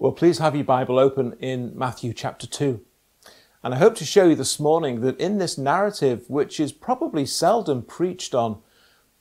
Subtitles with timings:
[0.00, 2.80] Well, please have your Bible open in Matthew chapter 2.
[3.62, 7.26] And I hope to show you this morning that in this narrative, which is probably
[7.26, 8.62] seldom preached on,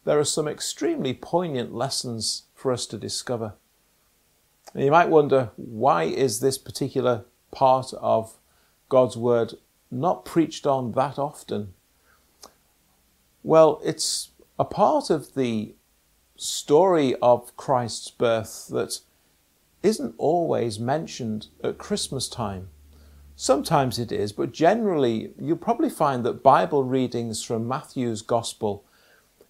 [0.05, 3.55] there are some extremely poignant lessons for us to discover.
[4.73, 8.37] And you might wonder, why is this particular part of
[8.87, 9.55] God's Word
[9.91, 11.73] not preached on that often?
[13.43, 15.75] Well, it's a part of the
[16.37, 19.01] story of Christ's birth that
[19.83, 22.69] isn't always mentioned at Christmas time.
[23.35, 28.83] Sometimes it is, but generally you'll probably find that Bible readings from Matthew's Gospel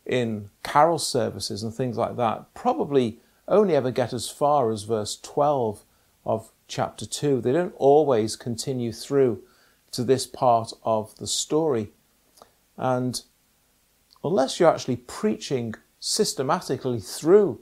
[0.05, 5.19] in carol services and things like that probably only ever get as far as verse
[5.21, 5.83] 12
[6.25, 7.41] of chapter 2.
[7.41, 9.41] They don't always continue through
[9.91, 11.89] to this part of the story.
[12.77, 13.21] And
[14.23, 17.59] unless you're actually preaching systematically through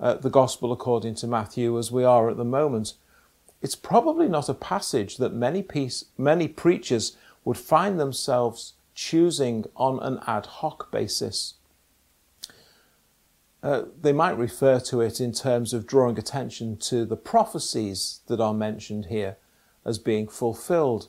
[0.00, 2.94] uh, the Gospel according to Matthew as we are at the moment,
[3.60, 9.98] it's probably not a passage that many, piece, many preachers would find themselves choosing on
[10.00, 11.54] an ad hoc basis.
[13.62, 18.40] Uh, they might refer to it in terms of drawing attention to the prophecies that
[18.40, 19.36] are mentioned here
[19.84, 21.08] as being fulfilled,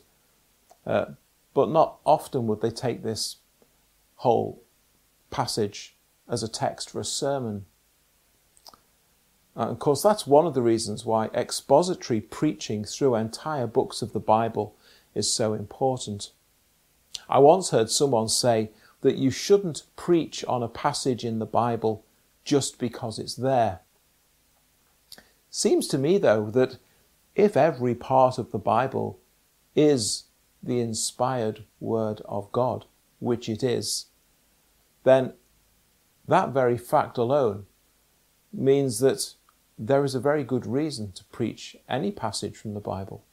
[0.84, 1.06] uh,
[1.54, 3.36] but not often would they take this
[4.16, 4.62] whole
[5.30, 5.94] passage
[6.28, 7.66] as a text for a sermon.
[9.56, 14.12] Uh, of course, that's one of the reasons why expository preaching through entire books of
[14.12, 14.76] the Bible
[15.14, 16.30] is so important.
[17.28, 22.04] I once heard someone say that you shouldn't preach on a passage in the Bible
[22.44, 23.80] just because it's there.
[25.50, 26.78] Seems to me, though, that
[27.34, 29.18] if every part of the Bible
[29.74, 30.24] is
[30.62, 32.84] the inspired Word of God,
[33.18, 34.06] which it is,
[35.04, 35.32] then
[36.28, 37.66] that very fact alone
[38.52, 39.34] means that
[39.82, 43.24] there is a very good reason to preach any passage from the Bible,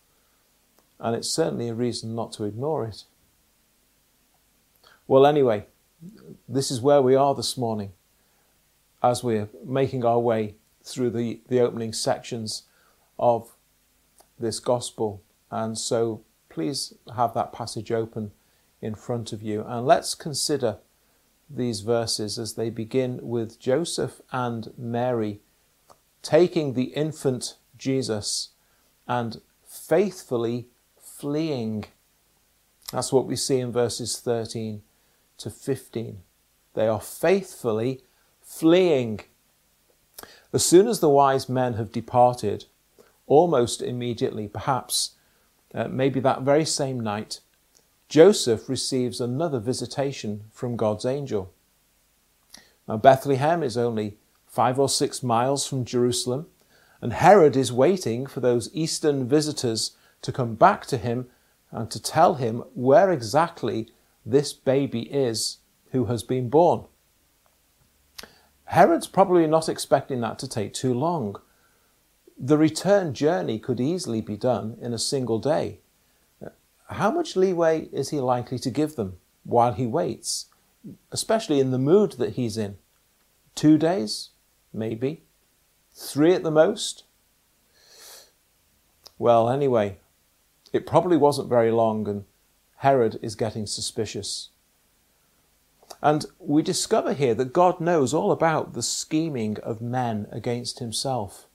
[0.97, 3.03] and it's certainly a reason not to ignore it.
[5.07, 5.65] Well, anyway,
[6.47, 7.91] this is where we are this morning
[9.03, 12.63] as we're making our way through the, the opening sections
[13.19, 13.51] of
[14.39, 15.21] this gospel.
[15.51, 18.31] And so please have that passage open
[18.81, 20.77] in front of you and let's consider
[21.49, 25.41] these verses as they begin with Joseph and Mary
[26.27, 28.49] taking the infant Jesus
[29.07, 30.67] and faithfully
[31.01, 31.85] fleeing.
[32.91, 34.81] That's what we see in verses 13
[35.37, 36.17] to 15.
[36.73, 38.01] They are faithfully
[38.41, 39.21] fleeing.
[40.51, 42.65] As soon as the wise men have departed,
[43.25, 45.11] almost immediately, perhaps
[45.73, 47.39] uh, maybe that very same night,
[48.09, 51.53] Joseph receives another visitation from God's angel.
[52.85, 54.17] Now, Bethlehem is only
[54.47, 56.47] five or six miles from Jerusalem,
[57.01, 59.91] and Herod is waiting for those eastern visitors
[60.21, 61.27] to come back to him
[61.71, 63.89] and to tell him where exactly
[64.25, 65.57] this baby is
[65.91, 66.85] who has been born.
[68.65, 71.37] Herod's probably not expecting that to take too long.
[72.37, 75.79] The return journey could easily be done in a single day.
[76.89, 80.47] How much leeway is he likely to give them while he waits,
[81.11, 82.77] especially in the mood that he's in?
[83.55, 84.29] Two days?
[84.77, 85.23] Maybe.
[85.93, 87.03] Three at the most?
[89.17, 89.97] Well, anyway,
[90.71, 92.25] it probably wasn't very long, and
[92.77, 94.49] Herod is getting suspicious.
[96.01, 101.47] And we discover here that God knows all about the scheming of men against himself.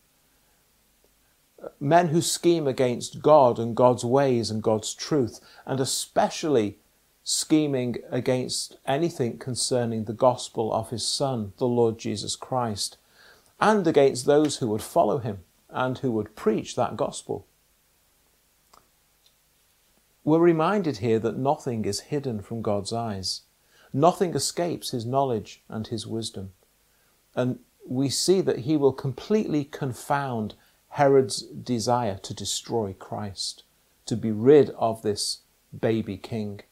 [1.78, 6.78] Men who scheme against God and God's ways and God's truth, and especially
[7.22, 12.96] scheming against anything concerning the gospel of his Son, the Lord Jesus Christ,
[13.62, 15.38] and against those who would follow him
[15.70, 17.46] and who would preach that gospel.
[20.24, 23.42] We're reminded here that nothing is hidden from God's eyes.
[23.92, 26.50] Nothing escapes his knowledge and his wisdom.
[27.36, 30.54] And we see that he will completely confound
[30.90, 33.62] Herod's desire to destroy Christ,
[34.06, 35.38] to be rid of this
[35.78, 36.62] baby king.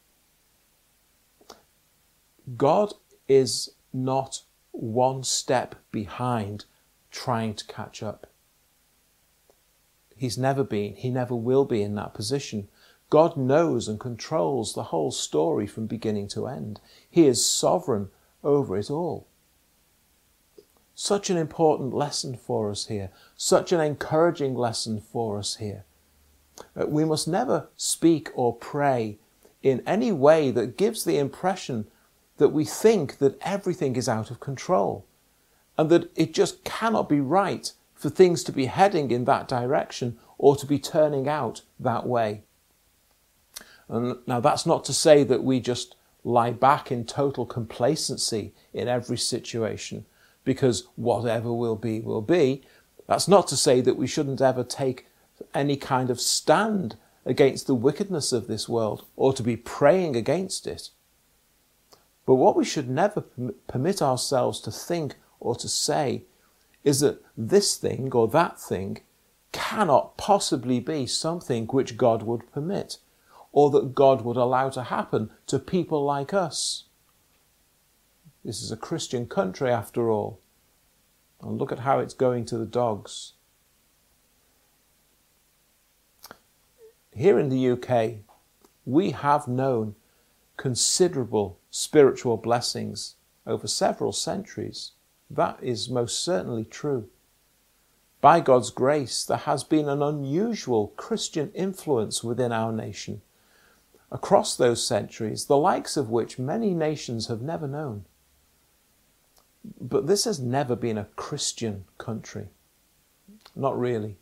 [2.57, 2.95] God
[3.29, 6.65] is not one step behind
[7.11, 8.27] trying to catch up.
[10.15, 12.67] He's never been, he never will be in that position.
[13.09, 16.79] God knows and controls the whole story from beginning to end.
[17.09, 18.09] He is sovereign
[18.43, 19.27] over it all.
[20.95, 25.83] Such an important lesson for us here, such an encouraging lesson for us here.
[26.79, 29.17] Uh, we must never speak or pray
[29.63, 31.87] in any way that gives the impression
[32.37, 35.05] that we think that everything is out of control
[35.77, 40.17] and that it just cannot be right for things to be heading in that direction
[40.37, 42.43] or to be turning out that way.
[43.87, 48.87] And now that's not to say that we just lie back in total complacency in
[48.87, 50.05] every situation
[50.43, 52.63] because whatever will be, will be.
[53.07, 55.07] That's not to say that we shouldn't ever take
[55.53, 56.95] any kind of stand
[57.25, 60.89] against the wickedness of this world or to be praying against it.
[62.25, 63.23] But what we should never
[63.67, 66.23] permit ourselves to think or to say
[66.85, 69.01] is that this thing or that thing
[69.51, 72.97] cannot possibly be something which God would permit
[73.51, 76.85] or that God would allow to happen to people like us.
[78.45, 80.39] This is a Christian country after all.
[81.41, 83.33] And look at how it's going to the dogs.
[87.13, 88.23] Here in the UK,
[88.85, 89.95] we have known
[90.55, 93.15] considerable spiritual blessings
[93.45, 94.91] over several centuries.
[95.35, 97.07] That is most certainly true.
[98.19, 103.21] By God's grace, there has been an unusual Christian influence within our nation
[104.11, 108.05] across those centuries, the likes of which many nations have never known.
[109.79, 112.49] But this has never been a Christian country.
[113.55, 114.17] Not really.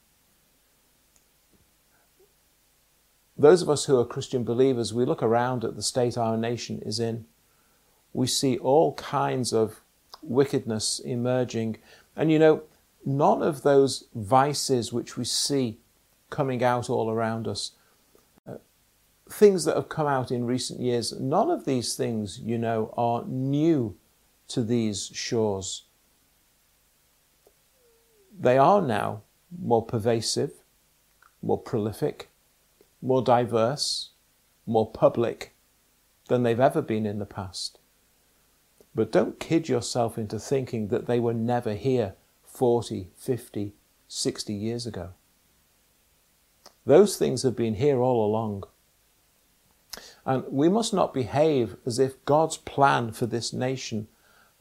[3.36, 6.82] Those of us who are Christian believers, we look around at the state our nation
[6.86, 7.26] is in.
[8.14, 9.82] We see all kinds of
[10.22, 11.78] wickedness emerging.
[12.16, 12.64] And you know,
[13.06, 15.80] none of those vices which we see
[16.30, 17.72] coming out all around us,
[18.48, 18.56] uh,
[19.30, 23.24] things that have come out in recent years, none of these things, you know, are
[23.26, 23.96] new
[24.50, 25.84] to these shores.
[28.40, 29.24] They are now
[29.58, 30.52] more pervasive,
[31.42, 32.30] more prolific,
[33.02, 34.10] more diverse,
[34.66, 35.54] more public
[36.28, 37.79] than they've ever been in the past.
[38.96, 43.74] But don't kid yourself into thinking that they were never here 40, 50,
[44.08, 45.10] 60 years ago.
[46.86, 48.64] Those things have been here all along.
[50.26, 54.08] And we must not behave as if God's plan for this nation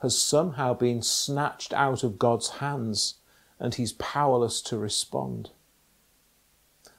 [0.02, 3.14] has somehow been snatched out of God's hands
[3.58, 5.50] and he's powerless to respond.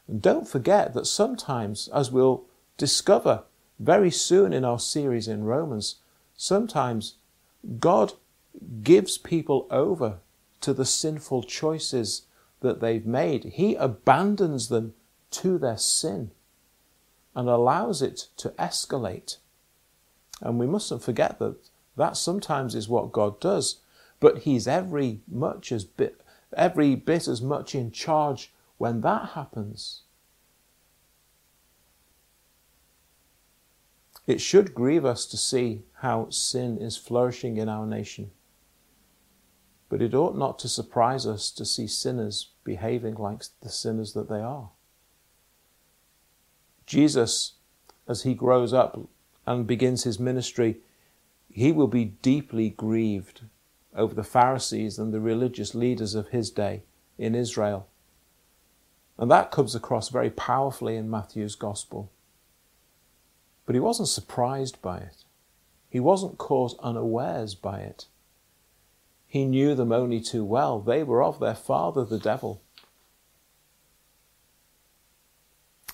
[0.08, 2.44] And don't forget that sometimes, as we'll
[2.78, 3.44] discover
[3.80, 5.96] very soon in our series in Romans,
[6.36, 7.16] sometimes
[7.80, 8.14] God
[8.84, 10.20] gives people over
[10.62, 12.24] to the sinful choices
[12.62, 13.46] that they've made.
[13.46, 14.94] He abandons them
[15.32, 16.32] to their sin
[17.36, 19.38] and allows it to escalate.
[20.42, 21.58] And we mustn't forget that
[21.96, 23.82] that sometimes is what God does,
[24.20, 26.22] but He's every much as bit,
[26.56, 30.02] every bit as much in charge when that happens.
[34.30, 38.30] It should grieve us to see how sin is flourishing in our nation.
[39.90, 44.30] But it ought not to surprise us to see sinners behaving like the sinners that
[44.30, 44.70] they are.
[46.86, 47.54] Jesus,
[48.08, 49.00] as he grows up
[49.48, 50.78] and begins his ministry,
[51.50, 53.46] he will be deeply grieved
[53.96, 56.84] over the Pharisees and the religious leaders of his day
[57.18, 57.88] in Israel.
[59.18, 62.12] And that comes across very powerfully in Matthew's Gospel.
[63.70, 65.26] But he wasn't surprised by it.
[65.92, 68.08] He wasn't caught unawares by it.
[69.28, 70.80] He knew them only too well.
[70.80, 72.64] They were of their father, the devil.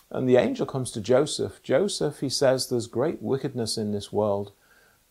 [0.09, 1.61] And the angel comes to Joseph.
[1.63, 4.53] Joseph, he says, there's great wickedness in this world.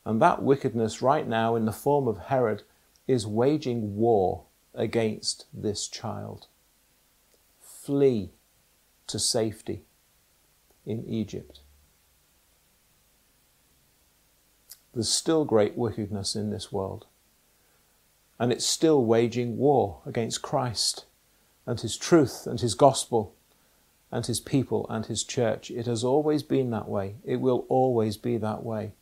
[0.07, 2.63] And that wickedness, right now, in the form of Herod,
[3.07, 6.47] is waging war against this child.
[7.61, 8.31] Flee
[9.09, 9.85] to safety
[10.87, 11.61] in Egypt.
[14.95, 17.07] There's still great wickedness in this world
[18.39, 21.07] and it's still waging war against Christ
[21.67, 23.35] and His truth and His gospel
[24.11, 25.71] and His people and His church.
[25.71, 27.17] It has always been that way.
[27.25, 28.93] It will always be that way.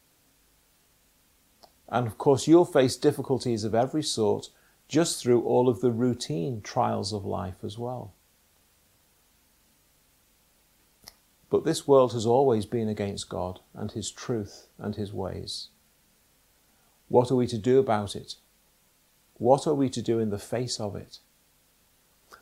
[1.88, 4.48] And of course, you'll face difficulties of every sort
[4.88, 8.12] just through all of the routine trials of life as well.
[11.50, 15.68] But this world has always been against God and His truth and His ways.
[17.12, 18.36] What are we to do about it?
[19.34, 21.18] What are we to do in the face of it?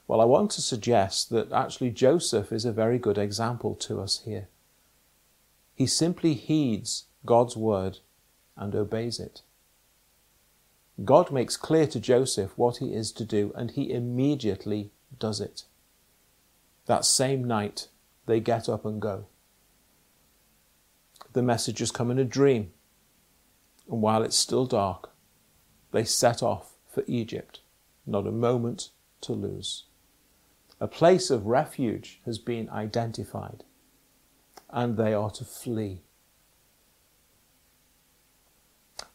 [0.07, 4.23] Well, I want to suggest that actually Joseph is a very good example to us
[4.25, 4.47] here.
[5.75, 7.99] He simply heeds God's word
[8.57, 9.43] and obeys it.
[11.05, 15.65] God makes clear to Joseph what he is to do, and he immediately does it.
[16.87, 17.89] That same night,
[18.27, 19.25] they get up and go.
[21.33, 22.71] The messengers come in a dream,
[23.91, 25.11] and while it's still dark,
[25.91, 27.61] they set off for Egypt,
[28.07, 29.85] not a moment to lose.
[30.81, 33.65] A place of refuge has been identified,
[34.71, 36.03] and they are to flee.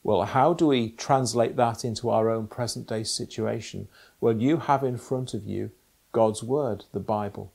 [0.04, 3.88] Well, how do we translate that into our own present day situation?
[4.20, 5.72] Well, you have in front of you
[6.12, 7.54] God's Word, the Bible.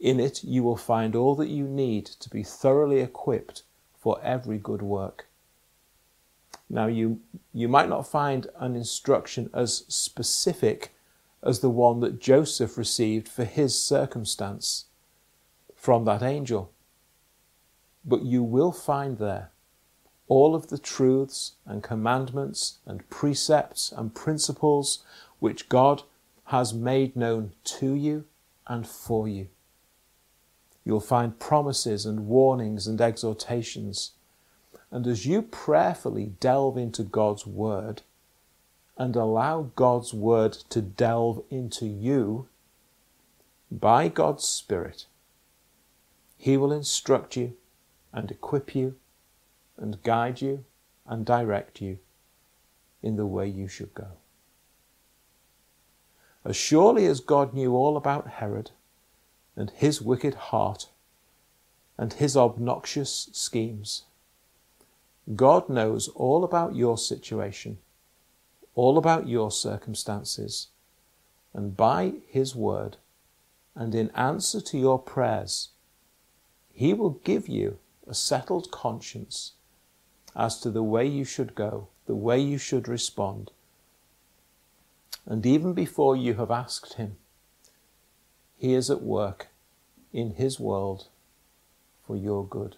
[0.00, 3.62] In it, you will find all that you need to be thoroughly equipped
[3.96, 5.27] for every good work.
[6.70, 7.20] Now, you,
[7.52, 10.94] you might not find an instruction as specific
[11.42, 14.86] as the one that Joseph received for his circumstance
[15.74, 16.72] from that angel,
[18.04, 19.50] but you will find there
[20.26, 25.04] all of the truths and commandments and precepts and principles
[25.38, 26.02] which God
[26.46, 28.24] has made known to you
[28.66, 29.48] and for you.
[30.84, 34.12] You'll find promises and warnings and exhortations.
[34.90, 38.02] And as you prayerfully delve into God's Word
[38.96, 42.48] and allow God's Word to delve into you,
[43.70, 45.06] by God's Spirit,
[46.38, 47.54] He will instruct you
[48.12, 48.96] and equip you
[49.76, 50.64] and guide you
[51.06, 51.98] and direct you
[53.02, 54.08] in the way you should go.
[56.44, 58.70] As surely as God knew all about Herod
[59.54, 60.88] and his wicked heart
[61.96, 64.04] and his obnoxious schemes,
[65.34, 67.78] God knows all about your situation,
[68.74, 70.68] all about your circumstances,
[71.52, 72.96] and by his word
[73.74, 75.68] and in answer to your prayers,
[76.72, 79.52] he will give you a settled conscience
[80.34, 83.50] as to the way you should go, the way you should respond.
[85.26, 87.16] And even before you have asked Him,
[88.56, 89.48] He is at work
[90.12, 91.08] in His world
[92.06, 92.76] for your good.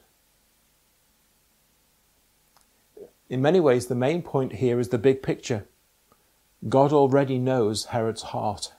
[3.31, 5.65] In many ways, the main point here is the big picture.
[6.69, 8.73] God already knows Herod's heart.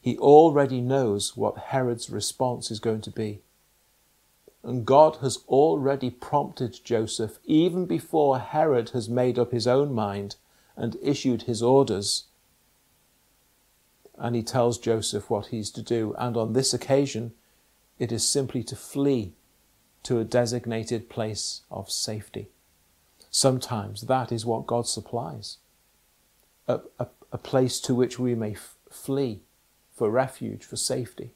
[0.00, 3.40] He already knows what Herod's response is going to be.
[4.62, 10.36] And God has already prompted Joseph, even before Herod has made up his own mind
[10.76, 12.26] and issued his orders.
[14.16, 16.14] And he tells Joseph what he's to do.
[16.16, 17.32] And on this occasion,
[17.98, 19.32] it is simply to flee
[20.04, 22.48] to a designated place of safety.
[23.32, 25.56] Sometimes that is what God supplies
[26.68, 29.40] a, a, a place to which we may f- flee
[29.94, 31.32] for refuge, for safety.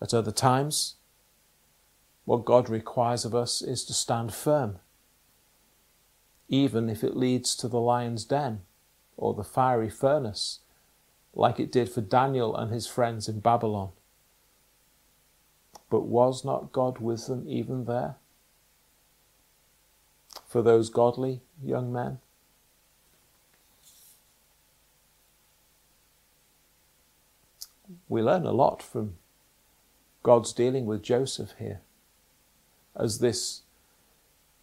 [0.00, 0.96] At other times,
[2.24, 4.78] what God requires of us is to stand firm,
[6.48, 8.62] even if it leads to the lion's den
[9.16, 10.60] or the fiery furnace,
[11.34, 13.90] like it did for Daniel and his friends in Babylon.
[15.90, 18.16] But was not God with them even there?
[20.52, 22.18] For those godly young men?
[28.06, 29.14] We learn a lot from
[30.22, 31.80] God's dealing with Joseph here
[32.94, 33.62] as this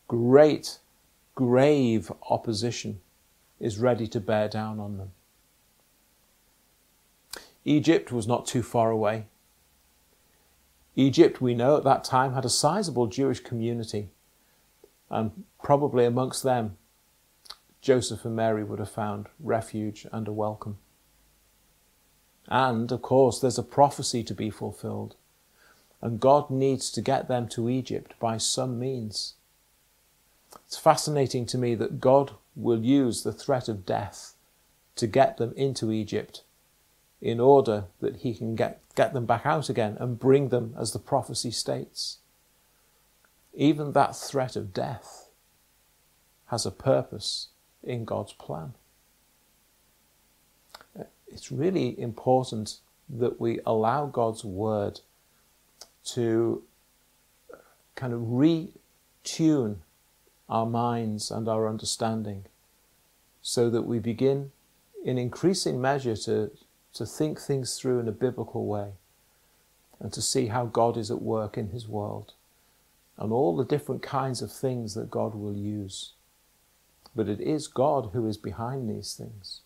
[0.07, 0.77] great,
[1.33, 3.01] grave opposition
[3.59, 5.11] is ready to bear down on them.
[7.65, 9.25] Egypt was not too far away.
[10.95, 14.09] Egypt, we know at that time, had a sizable Jewish community,
[15.09, 16.77] and probably amongst them,
[17.81, 20.77] Joseph and Mary would have found refuge and a welcome.
[22.47, 25.15] And, of course, there's a prophecy to be fulfilled
[26.01, 29.35] and God needs to get them to Egypt by some means.
[30.65, 34.35] It's fascinating to me that God will use the threat of death
[34.95, 36.43] to get them into Egypt
[37.21, 40.93] in order that he can get, get them back out again and bring them as
[40.93, 42.18] the prophecy states.
[43.53, 45.29] Even that threat of death
[46.47, 47.49] has a purpose
[47.83, 48.73] in God's plan.
[51.27, 52.77] It's really important
[53.09, 55.01] that we allow God's word
[56.05, 56.63] to
[57.95, 59.77] kind of retune
[60.47, 62.45] our minds and our understanding
[63.41, 64.51] so that we begin
[65.03, 66.51] in increasing measure to,
[66.93, 68.91] to think things through in a biblical way
[69.99, 72.33] and to see how God is at work in His world
[73.19, 76.13] and all the different kinds of things that God will use.
[77.15, 79.61] But it is God who is behind these things.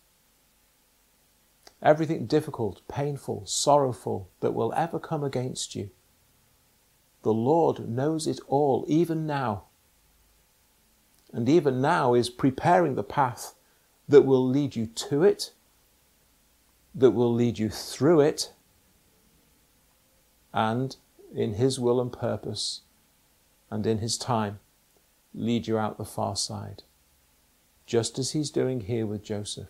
[1.82, 5.90] Everything difficult, painful, sorrowful that will ever come against you
[7.24, 9.64] the Lord knows it all, even now.
[11.32, 13.54] And even now is preparing the path
[14.06, 15.52] that will lead you to it,
[16.94, 18.52] that will lead you through it,
[20.52, 20.94] and
[21.34, 22.82] in His will and purpose,
[23.74, 24.60] and in His time,
[25.34, 26.84] lead you out the far side,
[27.86, 29.66] just as He's doing here with Joseph.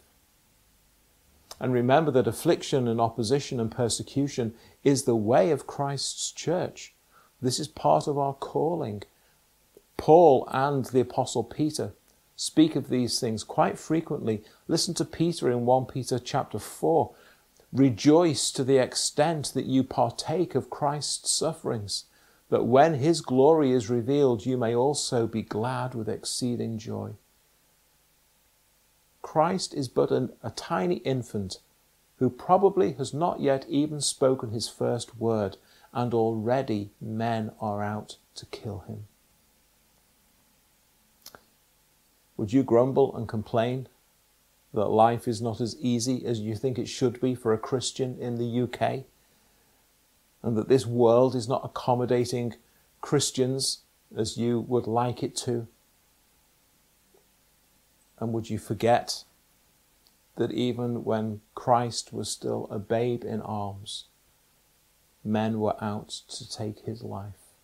[1.59, 6.93] And remember that affliction and opposition and persecution is the way of Christ's church.
[7.41, 9.05] This is part of our calling.
[9.97, 11.95] Paul and the Apostle Peter
[12.37, 14.45] speak of these things quite frequently.
[14.69, 17.11] Listen to Peter in 1 Peter chapter 4.
[17.73, 22.05] Rejoice to the extent that you partake of Christ's sufferings,
[22.51, 27.13] that when his glory is revealed, you may also be glad with exceeding joy.
[29.23, 31.59] Christ is but an, a tiny infant
[32.19, 35.57] who probably has not yet even spoken his first word,
[35.93, 39.07] and already men are out to kill him.
[42.37, 43.89] Would you grumble and complain
[44.73, 48.19] that life is not as easy as you think it should be for a Christian
[48.19, 49.05] in the UK?
[50.45, 52.55] And that this world is not accommodating
[53.01, 53.81] Christians
[54.15, 55.67] as you would like it to?
[58.21, 59.25] And would you forget
[60.37, 64.05] that even when Christ was still a babe in arms,
[65.25, 67.55] men were out to take his life?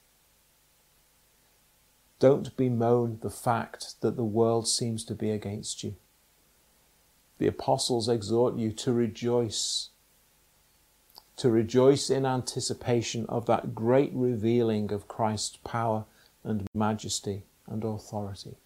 [2.19, 5.97] Don't bemoan the fact that the world seems to be against you.
[7.39, 9.90] The apostles exhort you to rejoice,
[11.41, 16.05] to rejoice in anticipation of that great revealing of Christ's power
[16.45, 18.57] and majesty and authority.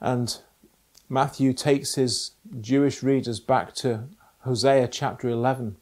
[0.00, 0.40] And
[1.08, 4.08] Matthew takes his Jewish readers back to
[4.40, 5.76] Hosea chapter 11.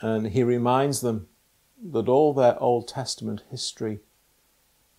[0.00, 1.26] And he reminds them
[1.82, 3.98] that all their Old Testament history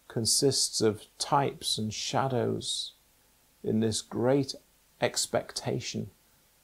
[0.09, 2.94] consists of types and shadows
[3.65, 4.55] in this great
[5.01, 6.11] expectation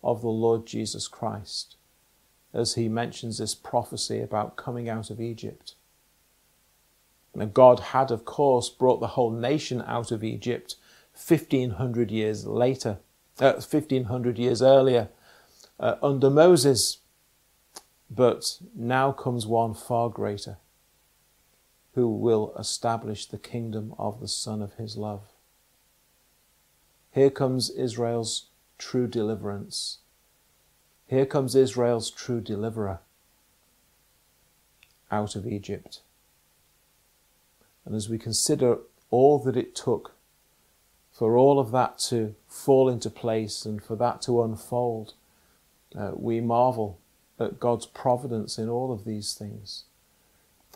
[0.04, 1.76] of the Lord Jesus Christ
[2.54, 5.76] as he mentions this prophecy about coming out of Egypt.
[7.34, 10.76] Now, God had, of course, brought the whole nation out of Egypt
[11.14, 13.00] 1500 years later,
[13.40, 15.10] uh, 1500 years earlier,
[15.80, 16.98] uh, under Moses.
[18.10, 20.58] But now comes one far greater,
[21.94, 25.22] who will establish the kingdom of the Son of his love.
[27.14, 28.46] Here comes Israel's
[28.78, 30.00] true deliverance.
[31.08, 33.00] Here comes Israel's true deliverer
[35.12, 36.02] out of Egypt.
[37.86, 38.78] And as we consider
[39.10, 40.14] all that it took
[41.12, 45.14] for all of that to fall into place and for that to unfold,
[45.96, 46.98] uh, we marvel
[47.40, 49.84] at God's providence in all of these things.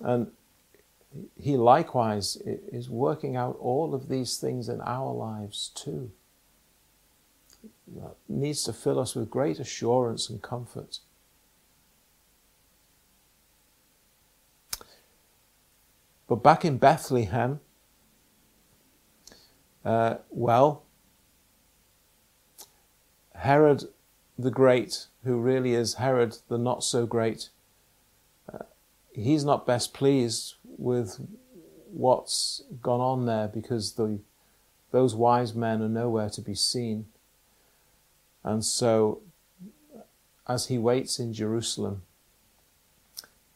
[0.01, 0.31] And
[1.39, 6.11] He likewise is working out all of these things in our lives too.
[8.27, 10.99] Needs to fill us with great assurance and comfort.
[16.27, 17.59] But back in Bethlehem,
[19.83, 20.83] uh, well,
[23.35, 23.83] Herod
[24.37, 27.49] the Great, who really is Herod the not so great,
[28.51, 28.63] uh,
[29.13, 31.19] he's not best pleased with
[31.91, 34.19] what's gone on there because the,
[34.91, 37.05] those wise men are nowhere to be seen.
[38.45, 39.23] And so,
[40.47, 42.03] as he waits in Jerusalem,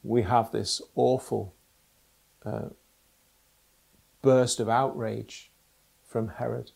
[0.03, 1.53] we have this awful
[2.43, 2.69] uh,
[4.23, 5.51] burst of outrage
[6.07, 6.71] from Herod.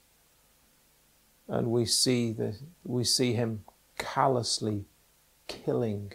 [1.47, 3.63] And we see, the, we see him
[3.97, 4.85] callously
[5.47, 6.13] killing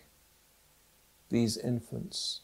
[1.30, 2.42] these infants.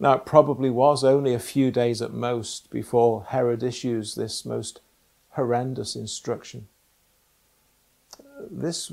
[0.00, 4.80] Now, it probably was only a few days at most before Herod issues this most
[5.30, 6.66] horrendous instruction.
[8.50, 8.92] This,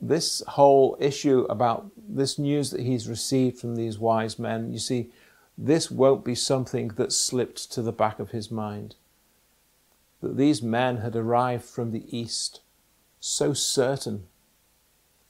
[0.00, 5.10] this whole issue about this news that he's received from these wise men, you see,
[5.56, 8.96] this won't be something that slipped to the back of his mind.
[10.22, 12.60] That these men had arrived from the east,
[13.20, 14.26] so certain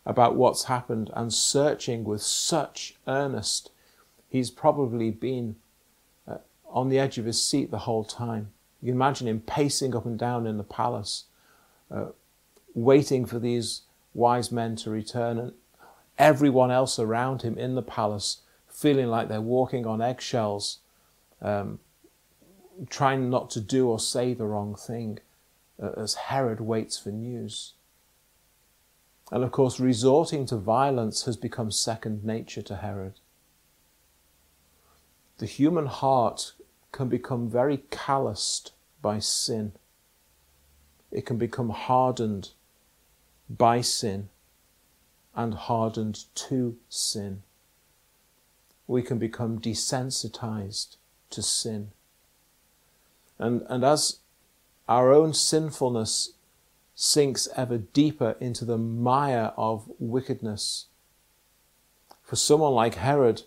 [0.07, 3.71] about what's happened and searching with such earnest,
[4.29, 5.57] he's probably been
[6.27, 8.51] uh, on the edge of his seat the whole time.
[8.81, 11.25] You can imagine him pacing up and down in the palace,
[11.91, 12.07] uh,
[12.75, 13.83] waiting for these
[14.15, 15.53] wise men to return, and
[16.19, 20.79] everyone else around him in the palace feeling like they're walking on eggshells,
[21.43, 21.81] um,
[22.89, 25.19] trying not to do or say the wrong thing
[25.83, 27.75] uh, as Herod waits for news.
[29.31, 33.15] And of course, resorting to violence has become second nature to Herod.
[35.39, 36.53] The human heart
[36.93, 39.73] can become very calloused by sin.
[41.11, 42.51] It can become hardened
[43.51, 44.29] by sin
[45.35, 47.43] and hardened to sin
[48.91, 50.97] we can become desensitized
[51.31, 51.93] to sin.
[53.39, 54.19] And, and as
[54.89, 56.33] our own sinfulness
[56.97, 60.87] sinks ever deeper into the mire of wickedness,
[62.21, 63.43] for someone like Herod,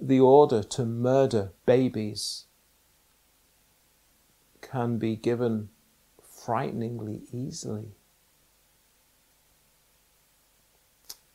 [0.00, 2.44] the order to murder babies
[4.60, 5.70] can be given
[6.22, 7.95] frighteningly easily.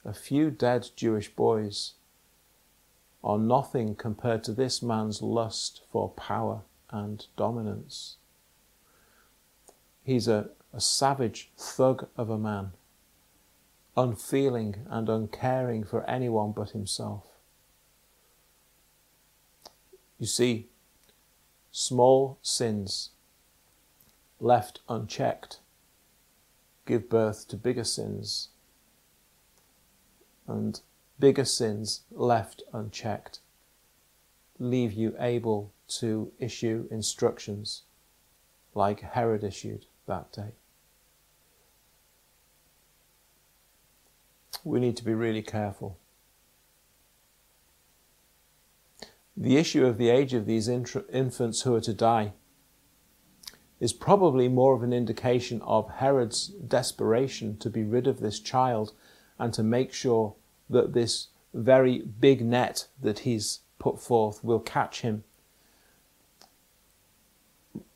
[0.04, 1.94] A few dead Jewish boys
[3.24, 8.18] are nothing compared to this man's lust for power and dominance.
[10.04, 12.72] He's a, a savage thug of a man,
[13.96, 17.26] unfeeling and uncaring for anyone but himself.
[20.18, 20.70] You see,
[21.72, 23.12] small sins
[24.40, 25.60] left unchecked
[26.86, 28.50] give birth to bigger sins,
[30.48, 30.82] and
[31.20, 33.40] bigger sins left unchecked
[34.62, 37.82] leave you able to issue instructions
[38.76, 40.54] like Herod issued that day.
[44.64, 45.98] We need to be really careful.
[49.36, 52.34] The issue of the age of these infants who are to die
[53.80, 58.94] is probably more of an indication of Herod's desperation to be rid of this child
[59.42, 60.36] and to make sure
[60.70, 65.24] that this very big net that he's put forth will catch him.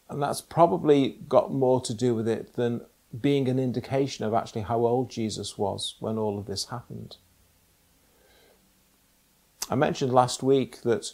[0.09, 2.81] And that's probably got more to do with it than
[3.21, 7.17] being an indication of actually how old Jesus was when all of this happened.
[9.69, 11.13] I mentioned last week that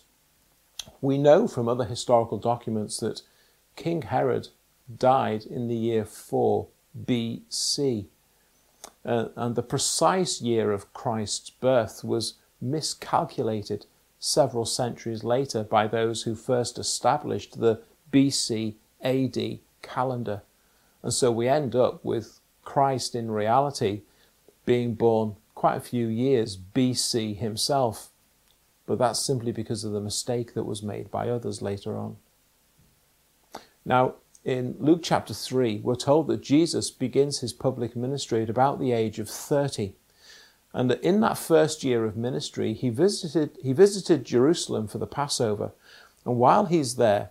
[1.01, 3.21] we know from other historical documents that
[3.75, 4.47] King Herod
[4.97, 6.67] died in the year 4
[7.05, 8.07] BC.
[9.03, 13.85] Uh, and the precise year of Christ's birth was miscalculated
[14.19, 20.43] several centuries later by those who first established the BC AD calendar.
[21.01, 24.01] And so we end up with Christ in reality
[24.65, 28.09] being born quite a few years BC himself.
[28.85, 32.17] But that's simply because of the mistake that was made by others later on.
[33.83, 38.79] Now, in Luke chapter 3, we're told that Jesus begins his public ministry at about
[38.79, 39.93] the age of 30.
[40.73, 45.07] And that in that first year of ministry, he visited, he visited Jerusalem for the
[45.07, 45.71] Passover.
[46.25, 47.29] And while he's there,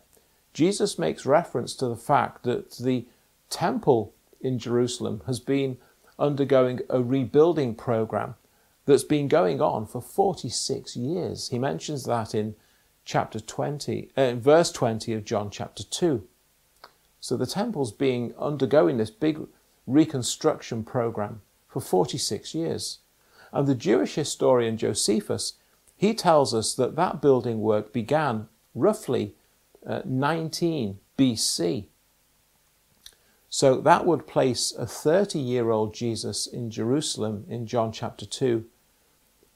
[0.52, 3.06] Jesus makes reference to the fact that the
[3.48, 5.78] temple in Jerusalem has been
[6.18, 8.34] undergoing a rebuilding program
[8.86, 11.48] that's been going on for 46 years.
[11.48, 12.54] He mentions that in
[13.04, 16.26] chapter 20, uh, verse 20 of John chapter 2.
[17.20, 19.40] So the temple's being undergoing this big
[19.86, 22.98] reconstruction program for 46 years.
[23.52, 25.54] And the Jewish historian Josephus,
[25.96, 29.34] he tells us that that building work began roughly
[29.86, 31.86] uh, 19 BC.
[33.48, 38.64] So that would place a 30 year old Jesus in Jerusalem in John chapter 2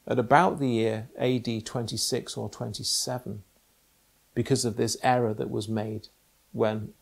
[0.05, 3.43] at about the year AD 26 or 27
[4.33, 6.09] because of this error that was made
[6.51, 6.93] when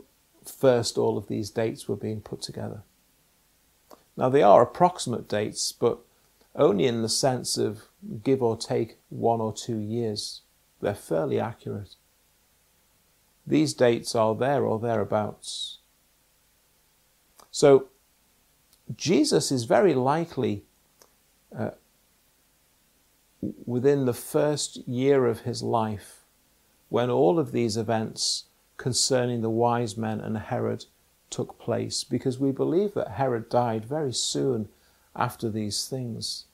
[0.49, 2.83] first all of these dates were being put together.
[4.15, 5.99] Now, they are approximate dates, but
[6.55, 7.83] only in the sense of
[8.23, 10.41] give or take one or two years.
[10.81, 11.95] They're fairly accurate.
[13.45, 15.79] These dates are there or thereabouts.
[17.51, 17.87] So,
[18.95, 20.63] Jesus is very likely
[21.57, 21.71] uh,
[23.65, 26.23] within the first year of his life
[26.89, 28.45] when all of these events
[28.77, 30.85] concerning the wise men and Herod
[31.29, 34.69] took place, because we believe that Herod died very soon
[35.15, 36.45] after these things.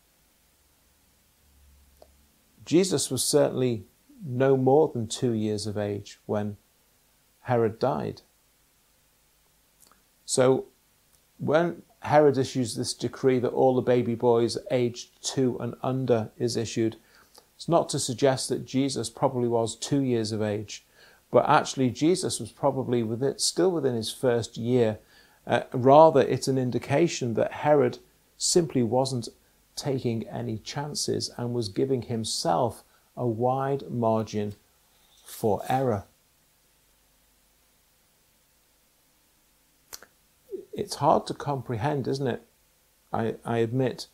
[2.65, 3.85] Jesus was certainly
[4.25, 6.57] no more than two years of age when
[7.41, 8.21] Herod died.
[10.25, 10.65] So,
[11.39, 16.55] when Herod issues this decree that all the baby boys aged two and under is
[16.55, 16.97] issued,
[17.55, 20.85] it's not to suggest that Jesus probably was two years of age,
[21.31, 24.99] but actually Jesus was probably with it, still within his first year.
[25.45, 27.99] Uh, rather, it's an indication that Herod
[28.37, 29.29] simply wasn't
[29.75, 32.83] taking any chances and was giving himself
[33.15, 34.55] a wide margin
[35.25, 36.05] for error.
[40.73, 42.43] It's hard to comprehend, isn't it?
[43.11, 44.07] I, I admit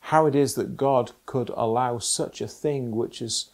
[0.00, 3.50] how it is that God could allow such a thing which is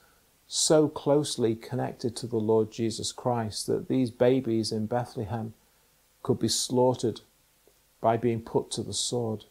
[0.46, 5.54] so closely connected to the Lord Jesus Christ that these babies in Bethlehem
[6.22, 7.20] could be slaughtered
[8.00, 9.44] by being put to the sword.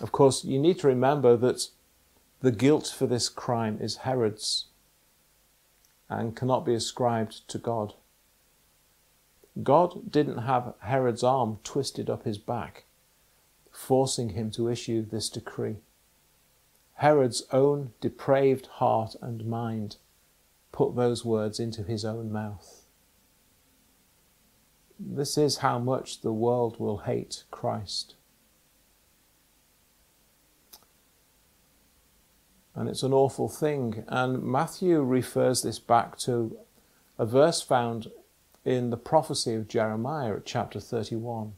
[0.00, 1.68] Of course, you need to remember that
[2.40, 4.66] the guilt for this crime is Herod's.
[6.08, 7.94] and cannot be ascribed to God.
[9.62, 12.84] God didn't have Herod's arm twisted up his back,
[13.70, 15.76] forcing him to issue this decree.
[17.00, 19.96] Herod's own depraved heart and mind
[20.70, 22.82] put those words into his own mouth.
[24.98, 28.16] This is how much the world will hate Christ.
[32.74, 34.04] And it's an awful thing.
[34.06, 36.54] And Matthew refers this back to
[37.18, 38.10] a verse found
[38.62, 41.54] in the prophecy of Jeremiah at chapter 31.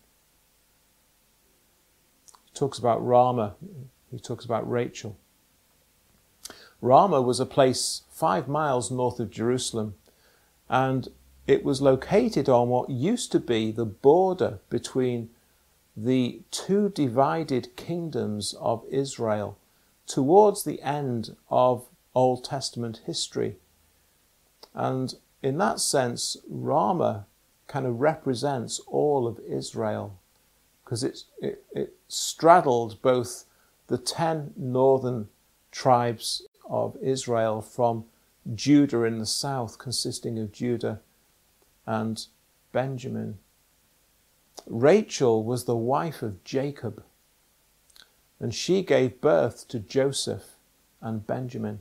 [2.44, 3.56] He talks about Ramah,
[4.08, 5.18] he talks about Rachel.
[6.82, 9.94] Ramah was a place five miles north of Jerusalem,
[10.68, 11.08] and
[11.46, 15.30] it was located on what used to be the border between
[15.96, 19.56] the two divided kingdoms of Israel
[20.06, 23.56] towards the end of Old Testament history.
[24.74, 27.26] And in that sense, Ramah
[27.68, 30.18] kind of represents all of Israel
[30.84, 33.44] because it, it straddled both
[33.86, 35.28] the ten northern
[35.70, 36.42] tribes
[36.72, 38.06] of Israel from
[38.54, 41.00] Judah in the south, consisting of Judah
[41.86, 42.26] and
[42.72, 43.38] Benjamin.
[44.66, 47.04] Rachel was the wife of Jacob,
[48.40, 50.56] and she gave birth to Joseph
[51.02, 51.80] and Benjamin.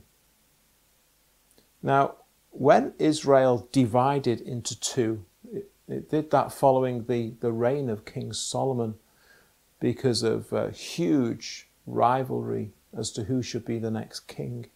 [1.82, 2.16] Now,
[2.50, 8.34] when Israel divided into two, it, it, did that following the, the reign of King
[8.34, 8.94] Solomon
[9.80, 14.66] because of uh, huge rivalry as to who should be the next king.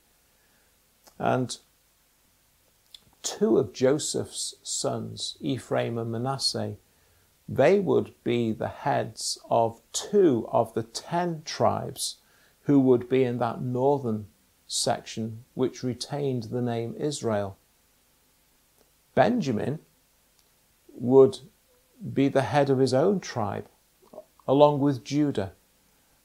[1.18, 1.56] And
[3.22, 6.76] two of Joseph's sons, Ephraim and Manasseh,
[7.48, 12.16] they would be the heads of two of the ten tribes
[12.62, 14.26] who would be in that northern
[14.66, 17.56] section which retained the name Israel.
[19.14, 19.78] Benjamin
[20.92, 21.38] would
[22.12, 23.66] be the head of his own tribe,
[24.46, 25.52] along with Judah.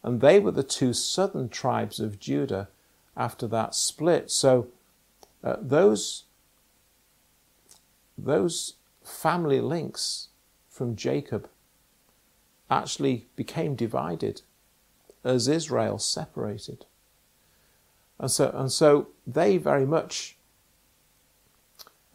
[0.04, 2.70] And they were the two southern tribes of Judah
[3.16, 4.32] after that split.
[4.32, 4.68] So
[5.44, 6.24] uh, those,
[8.18, 10.30] those family links
[10.70, 11.50] from Jacob
[12.70, 14.42] actually became divided
[15.24, 16.86] as Israel separated.
[18.20, 20.38] And so, and so they very much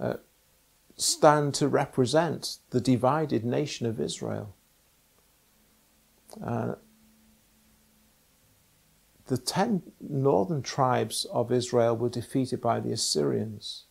[0.01, 0.15] uh,
[0.97, 4.55] stand to represent the divided nation of Israel.
[6.43, 6.75] Uh,
[9.27, 13.85] the ten northern tribes of Israel were defeated by the Assyrians.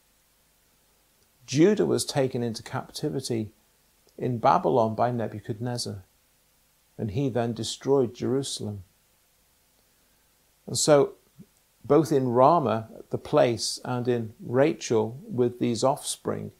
[1.45, 3.49] Judah was taken into captivity
[4.17, 6.03] in Babylon by Nebuchadnezzar,
[6.97, 8.83] and he then destroyed Jerusalem.
[10.65, 11.13] And so,
[11.83, 16.51] both in Ramah, the place, and in Rachel with these offspring,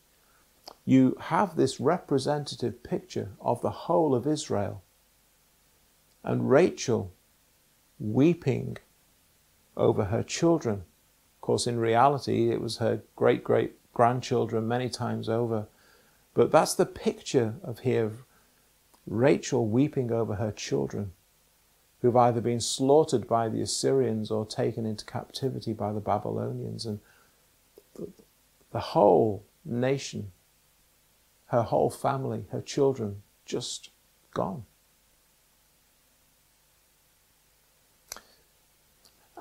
[0.85, 4.83] you have this representative picture of the whole of Israel.
[6.23, 7.11] And Rachel
[7.99, 8.77] weeping
[9.77, 10.83] over her children.
[11.35, 15.67] Of course, in reality, it was her great great grandchildren many times over.
[16.33, 18.11] But that's the picture of here
[19.07, 21.13] Rachel weeping over her children,
[22.01, 26.85] who've either been slaughtered by the Assyrians or taken into captivity by the Babylonians.
[26.85, 26.99] And
[28.71, 30.31] the whole nation
[31.47, 33.89] her whole family, her children, just
[34.33, 34.65] gone.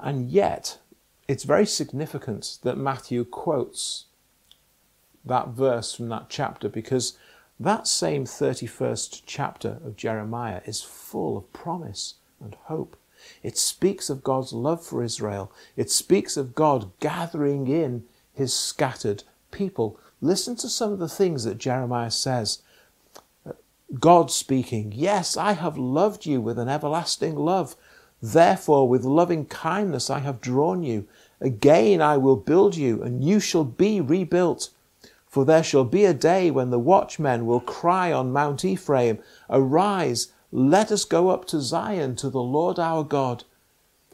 [0.04, 0.78] And yet,
[1.26, 4.04] it's very significant that Matthew quotes
[5.24, 7.18] that verse from that chapter because
[7.58, 12.96] that same 31st chapter of Jeremiah is full of promise and hope.
[13.42, 15.50] It speaks of God's love for Israel.
[15.76, 21.44] It speaks of God gathering in his scattered people Listen to some of the things
[21.44, 22.62] that Jeremiah says.
[24.00, 27.76] God speaking, Yes, I have loved you with an everlasting love.
[28.26, 31.06] Therefore, with loving kindness I have drawn you.
[31.42, 34.70] Again I will build you, and you shall be rebuilt.
[35.26, 39.18] For there shall be a day when the watchmen will cry on Mount Ephraim,
[39.50, 43.44] Arise, let us go up to Zion to the Lord our God.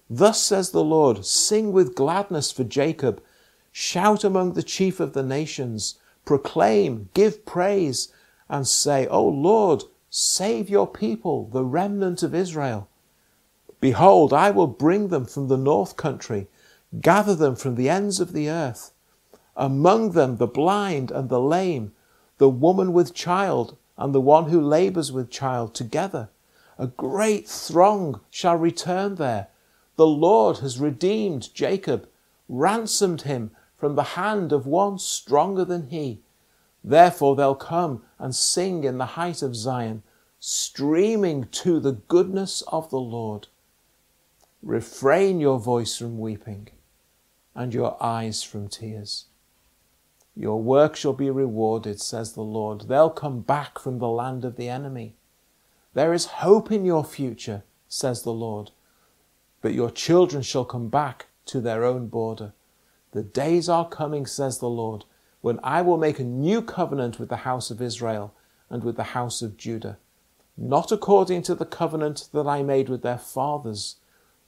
[0.08, 3.22] Thus says the Lord Sing with gladness for Jacob,
[3.70, 8.12] shout among the chief of the nations proclaim, give praise,
[8.48, 12.88] and say, O Lord, save your people, the remnant of Israel.
[13.80, 16.48] Behold, I will bring them from the north country,
[17.00, 18.92] gather them from the ends of the earth.
[19.56, 21.92] Among them the blind and the lame,
[22.36, 26.28] the woman with child, and the one who labors with child together.
[26.78, 29.48] A great throng shall return there.
[29.96, 32.08] The Lord has redeemed Jacob,
[32.48, 36.20] ransomed him from the hand of one stronger than he.
[36.84, 40.02] Therefore they'll come and sing in the height of Zion,
[40.38, 43.48] streaming to the goodness of the Lord.
[44.62, 46.68] Refrain your voice from weeping
[47.54, 49.26] and your eyes from tears.
[50.36, 52.82] Your work shall be rewarded, says the Lord.
[52.82, 55.16] They'll come back from the land of the enemy.
[55.94, 58.70] There is hope in your future, says the Lord.
[59.62, 62.52] But your children shall come back to their own border.
[63.12, 65.04] The days are coming, says the Lord,
[65.40, 68.34] when I will make a new covenant with the house of Israel
[68.68, 69.98] and with the house of Judah,
[70.56, 73.96] not according to the covenant that I made with their fathers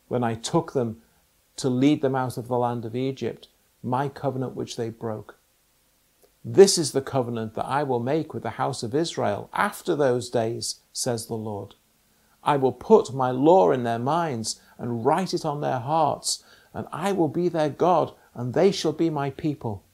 [0.09, 1.03] when I took them
[1.57, 3.49] to lead them out of the land of Egypt,
[3.83, 5.39] my covenant which they broke.
[6.45, 10.29] This is the covenant that I will make with the house of Israel after those
[10.29, 11.75] days, says the Lord.
[12.43, 16.43] I will put my law in their minds and write it on their hearts,
[16.75, 19.85] and I will be their God, and they shall be my people.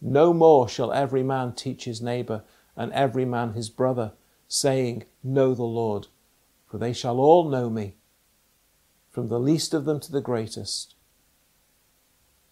[0.00, 2.44] No more shall every man teach his neighbour,
[2.76, 4.12] and every man his brother,
[4.46, 6.06] saying, Know the Lord,
[6.70, 7.94] for they shall all know me,
[9.16, 10.94] from the least of them to the greatest.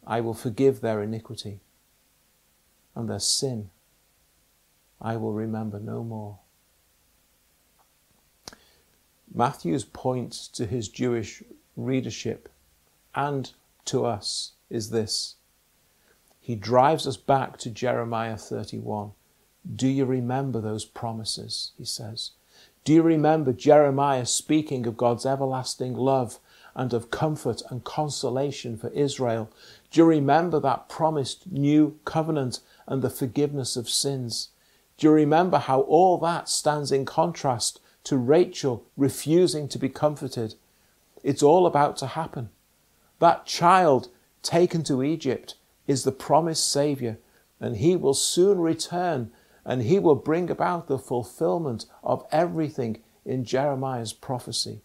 [0.07, 1.61] I will forgive their iniquity,
[2.95, 3.69] and their sin
[4.99, 6.39] I will remember no more.
[9.35, 11.43] Matthew's point to his Jewish
[11.77, 12.49] readership
[13.15, 13.53] and
[13.85, 15.35] to us is this.
[16.41, 19.11] He drives us back to Jeremiah 31.
[19.77, 21.73] Do you remember those promises?
[21.77, 22.31] He says.
[22.85, 26.39] Do you remember Jeremiah speaking of God's everlasting love
[26.75, 29.51] and of comfort and consolation for Israel?
[29.91, 34.51] Do you remember that promised new covenant and the forgiveness of sins?
[34.99, 40.55] Do you remember how all that stands in contrast to Rachel refusing to be comforted?
[41.23, 42.51] It's all about to happen.
[43.19, 44.09] That child
[44.43, 45.55] taken to Egypt
[45.87, 47.19] is the promised Saviour,
[47.61, 49.33] and he will soon return
[49.65, 54.83] and he will bring about the fulfillment of everything in Jeremiah's prophecy.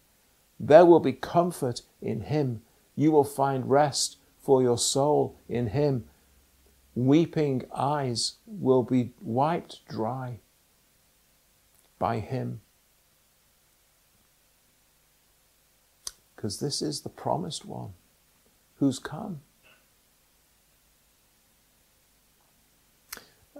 [0.62, 2.60] There will be comfort in him.
[2.94, 6.04] You will find rest for your soul in him.
[6.94, 10.40] Weeping eyes will be wiped dry
[11.98, 12.60] by him.
[16.36, 17.94] Because this is the promised one
[18.76, 19.40] who's come.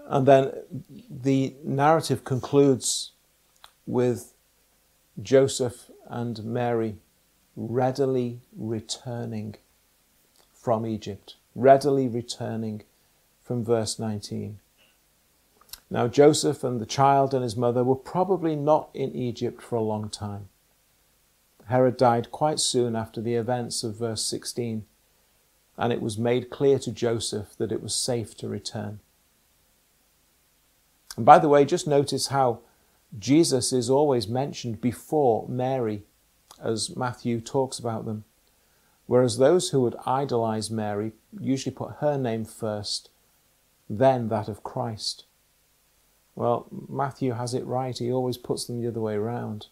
[0.07, 0.51] And then
[1.09, 3.11] the narrative concludes
[3.87, 4.33] with
[5.21, 6.97] Joseph and Mary
[7.55, 9.55] readily returning
[10.53, 12.83] from Egypt, readily returning
[13.41, 14.59] from verse 19.
[15.89, 19.81] Now, Joseph and the child and his mother were probably not in Egypt for a
[19.81, 20.49] long time.
[21.67, 24.85] Herod died quite soon after the events of verse 16,
[25.77, 28.99] and it was made clear to Joseph that it was safe to return.
[31.15, 32.59] And by the way, just notice how
[33.17, 36.03] Jesus is always mentioned before Mary
[36.61, 38.23] as Matthew talks about them.
[39.05, 43.09] Whereas those who would idolize Mary usually put her name first,
[43.89, 45.25] then that of Christ.
[46.35, 47.97] Well, Matthew has it right.
[47.97, 49.67] He always puts them the other way around.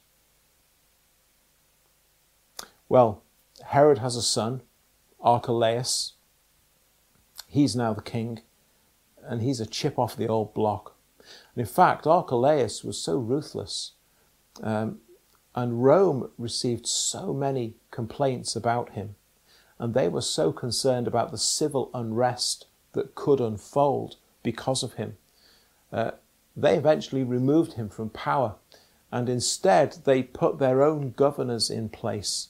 [2.89, 3.21] Well,
[3.67, 4.61] Herod has a son,
[5.21, 6.13] Archelaus.
[7.47, 8.41] He's now the king,
[9.23, 10.95] and he's a chip off the old block.
[11.55, 13.93] And in fact, Archelaus was so ruthless,
[14.61, 14.99] um,
[15.55, 19.15] and Rome received so many complaints about him,
[19.77, 25.17] and they were so concerned about the civil unrest that could unfold because of him.
[25.91, 26.11] Uh,
[26.55, 28.55] they eventually removed him from power,
[29.11, 32.49] and instead they put their own governors in place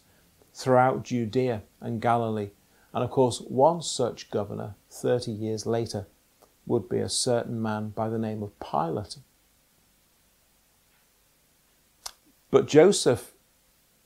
[0.54, 2.50] throughout Judea and Galilee.
[2.94, 6.08] And of course, one such governor, 30 years later,
[6.70, 9.18] would be a certain man by the name of Pilate.
[12.52, 13.34] But Joseph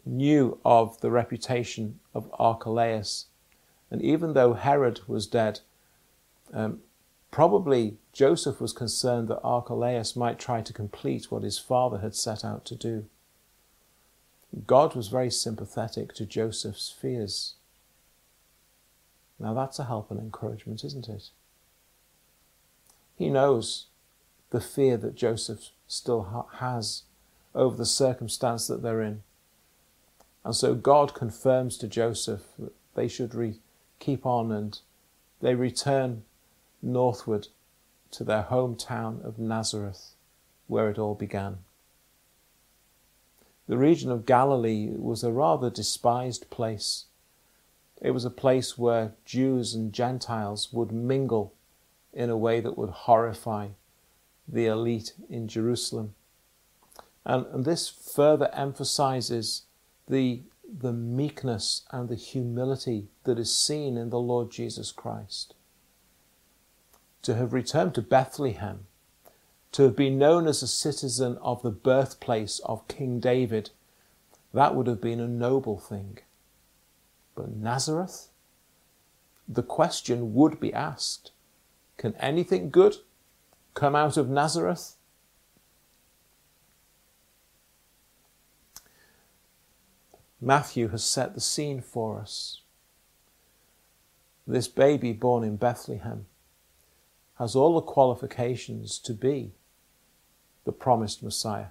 [0.06, 3.28] knew of the reputation of Archelaus,
[3.92, 5.60] and even though Herod was dead,
[6.54, 6.80] um,
[7.32, 12.46] probably Joseph was concerned that Archelaus might try to complete what his father had set
[12.46, 13.06] out to do.
[14.68, 17.56] God was very sympathetic to Joseph's fears.
[19.40, 21.30] Now that's a help and encouragement, isn't it?
[23.24, 23.86] He knows
[24.50, 27.04] the fear that Joseph still ha- has
[27.56, 29.24] over the circumstance that they're in.
[30.44, 33.62] And so God confirms to Joseph that they should re-
[34.00, 34.78] keep on and
[35.40, 36.24] they return
[36.82, 37.48] northward
[38.12, 40.16] to their hometown of Nazareth,
[40.68, 41.60] where it all began.
[43.70, 47.06] The region of Galilee was a rather despised place.
[48.02, 51.54] It was a place where Jews and Gentiles would mingle
[52.14, 53.70] in a way that would horrify
[54.48, 56.14] the elite in Jerusalem.
[57.26, 59.64] And, and this further emphasizes
[60.08, 65.54] the, the meekness and the humility that is seen in the Lord Jesus Christ.
[67.24, 68.88] To have returned to Bethlehem,
[69.72, 73.72] to have been known as a citizen of the birthplace of King David,
[74.54, 76.20] that would have been a noble thing.
[77.34, 78.28] But Nazareth?
[79.48, 81.32] The question would be asked
[81.98, 82.98] Can anything good
[83.74, 84.96] come out of Nazareth?
[90.42, 92.62] Matthew has set the scene for us.
[94.46, 96.26] This baby born in Bethlehem
[97.40, 99.54] has all the qualifications to be
[100.66, 101.68] the promised Messiah.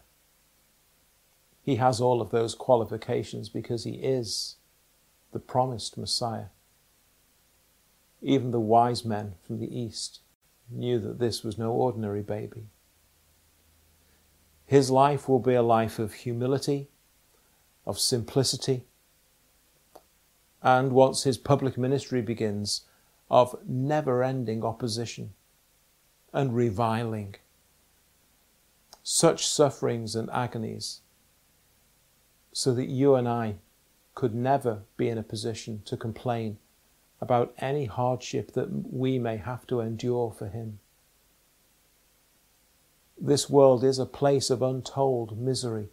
[1.63, 4.57] He has all of those qualifications because he is
[5.33, 6.47] the promised Messiah.
[8.23, 10.21] Even the wise men from the East
[10.71, 12.69] knew that this was no ordinary baby.
[14.65, 16.89] His life will be a life of humility
[17.85, 18.85] of simplicity,
[20.63, 22.83] and once his public ministry begins,
[23.31, 25.33] of never ending opposition
[26.33, 27.35] and reviling.
[29.03, 31.01] Such sufferings and agonies,
[32.53, 33.57] so that you and I
[34.15, 36.59] could never be in a position to complain
[37.23, 40.81] about any hardship that we may have to endure for him.
[43.17, 45.91] This world is a place of untold misery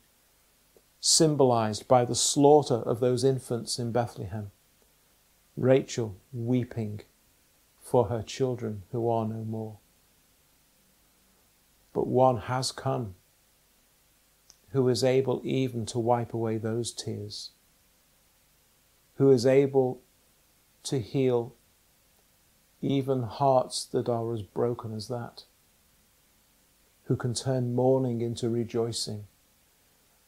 [1.00, 4.50] symbolized by the slaughter of those infants in Bethlehem.
[5.56, 7.02] Rachel weeping
[7.80, 9.78] for her children who are no more.
[11.94, 13.14] But one has come
[14.72, 17.52] who is able even to wipe away those tears,
[19.18, 20.02] who is able
[20.84, 21.54] to heal
[22.82, 25.44] even hearts that are as broken as that,
[27.06, 29.26] who can turn mourning into rejoicing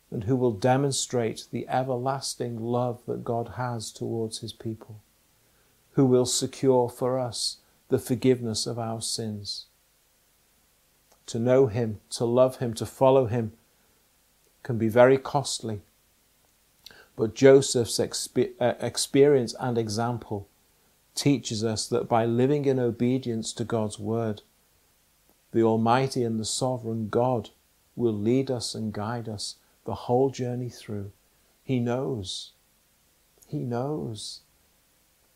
[0.09, 5.01] and who will demonstrate the everlasting love that God has towards his people,
[5.93, 9.67] who will secure for us the forgiveness of our sins.
[11.27, 13.53] To know him, to love him, to follow him
[14.63, 15.81] can be very costly.
[17.21, 20.49] But Joseph's uh, experience and example
[21.13, 24.41] teaches us that by living in obedience to God's word,
[25.51, 27.51] the Almighty and the Sovereign God
[27.95, 31.11] will lead us and guide us the whole journey through.
[31.63, 32.53] He knows.
[33.45, 34.39] He knows.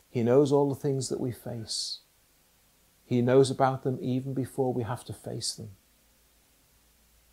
[0.09, 1.99] He knows all the things that we face.
[3.05, 5.69] He knows about them even before we have to face them.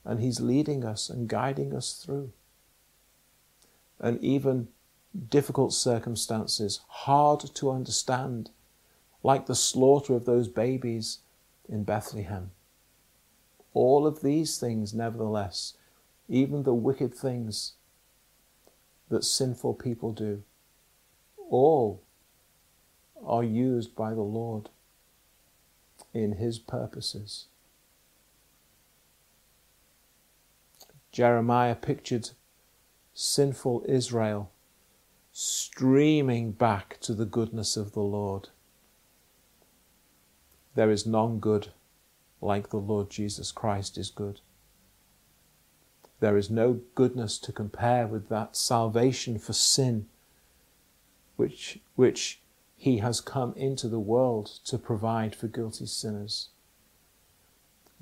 [0.05, 2.33] And He's leading us and guiding us through.
[4.03, 4.69] And even
[5.31, 8.51] difficult circumstances, hard to understand,
[9.23, 11.19] like the slaughter of those babies
[11.69, 12.51] in Bethlehem.
[13.73, 15.75] All of these things, nevertheless,
[16.29, 17.75] even the wicked things
[19.09, 20.43] that sinful people do,
[21.51, 22.03] all
[23.25, 24.71] are used by the Lord
[26.13, 27.47] in His purposes.
[31.13, 32.31] Jeremiah pictured
[33.15, 34.51] sinful Israel
[35.33, 38.49] streaming back to the goodness of the Lord.
[40.75, 41.69] There is none good
[42.41, 44.41] like the Lord Jesus Christ is good.
[46.21, 50.07] There is no goodness to compare with that salvation for sin
[51.37, 52.41] which, which
[52.77, 56.51] He has come into the world to provide for guilty sinners.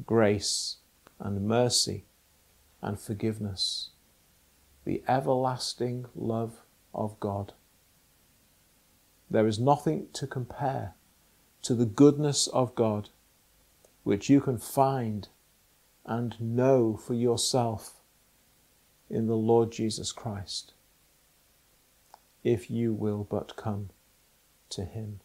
[0.04, 0.76] Grace
[1.18, 2.04] and mercy
[2.82, 3.89] and forgiveness.
[4.85, 6.62] The everlasting love
[6.95, 7.53] of God.
[9.31, 10.95] There is nothing to compare
[11.62, 13.11] to the goodness of God
[14.03, 15.28] which you can find
[16.05, 18.01] and know for yourself
[19.09, 20.72] in the Lord Jesus Christ,
[22.43, 23.91] if you will but come
[24.70, 25.20] to Him.